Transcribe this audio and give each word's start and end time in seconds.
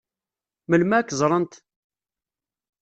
Melmi 0.69 0.93
ad 0.97 1.05
k-ẓṛent? 1.09 1.53